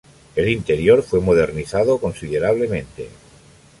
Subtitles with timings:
[0.35, 3.07] El interior fue modernizado considerablemente.